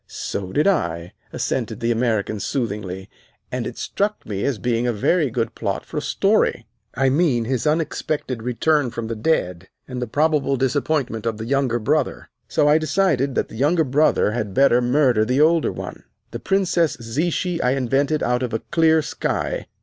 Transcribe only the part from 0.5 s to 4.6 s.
did I," assented the American soothingly; "and it struck me as